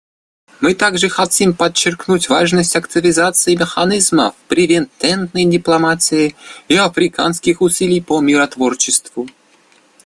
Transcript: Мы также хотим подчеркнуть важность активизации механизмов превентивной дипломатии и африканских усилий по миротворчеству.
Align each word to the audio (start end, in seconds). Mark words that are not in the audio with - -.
Мы 0.61 0.73
также 0.73 1.09
хотим 1.09 1.53
подчеркнуть 1.55 2.27
важность 2.27 2.75
активизации 2.75 3.53
механизмов 3.53 4.33
превентивной 4.47 5.45
дипломатии 5.45 6.35
и 6.67 6.75
африканских 6.75 7.61
усилий 7.61 8.01
по 8.01 8.19
миротворчеству. 8.19 9.27